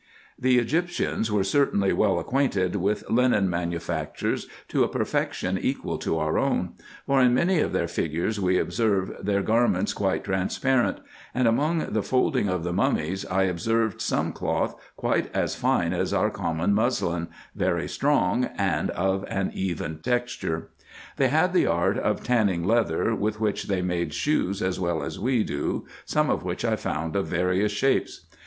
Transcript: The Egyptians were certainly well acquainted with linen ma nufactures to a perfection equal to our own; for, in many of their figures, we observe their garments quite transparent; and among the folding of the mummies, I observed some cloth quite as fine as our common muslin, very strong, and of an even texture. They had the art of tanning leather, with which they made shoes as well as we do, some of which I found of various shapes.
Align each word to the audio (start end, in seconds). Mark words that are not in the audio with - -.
The 0.39 0.57
Egyptians 0.57 1.31
were 1.31 1.43
certainly 1.43 1.93
well 1.93 2.19
acquainted 2.19 2.75
with 2.75 3.07
linen 3.07 3.47
ma 3.51 3.65
nufactures 3.65 4.47
to 4.69 4.83
a 4.83 4.87
perfection 4.87 5.59
equal 5.59 5.99
to 5.99 6.17
our 6.17 6.39
own; 6.39 6.71
for, 7.05 7.21
in 7.21 7.35
many 7.35 7.59
of 7.59 7.71
their 7.71 7.87
figures, 7.87 8.39
we 8.39 8.57
observe 8.57 9.15
their 9.23 9.43
garments 9.43 9.93
quite 9.93 10.23
transparent; 10.23 10.99
and 11.35 11.47
among 11.47 11.93
the 11.93 12.01
folding 12.01 12.49
of 12.49 12.63
the 12.63 12.73
mummies, 12.73 13.27
I 13.27 13.43
observed 13.43 14.01
some 14.01 14.31
cloth 14.33 14.75
quite 14.95 15.29
as 15.35 15.53
fine 15.53 15.93
as 15.93 16.13
our 16.15 16.31
common 16.31 16.73
muslin, 16.73 17.27
very 17.53 17.87
strong, 17.87 18.45
and 18.57 18.89
of 18.89 19.23
an 19.27 19.51
even 19.53 19.99
texture. 19.99 20.69
They 21.17 21.27
had 21.27 21.53
the 21.53 21.67
art 21.67 21.99
of 21.99 22.23
tanning 22.23 22.63
leather, 22.63 23.13
with 23.13 23.39
which 23.39 23.65
they 23.65 23.83
made 23.83 24.15
shoes 24.15 24.63
as 24.63 24.79
well 24.79 25.03
as 25.03 25.19
we 25.19 25.43
do, 25.43 25.85
some 26.05 26.31
of 26.31 26.43
which 26.43 26.65
I 26.65 26.75
found 26.75 27.15
of 27.15 27.27
various 27.27 27.71
shapes. 27.71 28.25